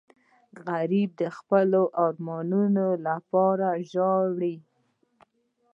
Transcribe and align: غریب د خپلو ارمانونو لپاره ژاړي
غریب 0.67 1.09
د 1.21 1.23
خپلو 1.37 1.81
ارمانونو 2.05 2.87
لپاره 3.07 3.67
ژاړي 3.91 4.55